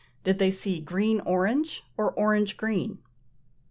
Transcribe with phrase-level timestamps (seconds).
[0.23, 2.97] did they see green orange, or orange green?